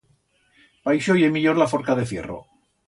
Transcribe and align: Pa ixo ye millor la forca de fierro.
Pa 0.87 0.95
ixo 1.01 1.19
ye 1.21 1.31
millor 1.37 1.63
la 1.63 1.69
forca 1.77 1.99
de 2.03 2.11
fierro. 2.15 2.45